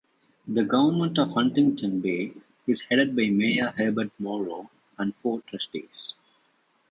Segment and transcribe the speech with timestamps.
[0.47, 2.33] The government of Huntington Bay
[2.65, 6.15] is headed by Mayor Herbert Morrow and four trustees.